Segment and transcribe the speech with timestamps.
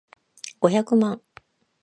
[0.61, 1.21] 五百万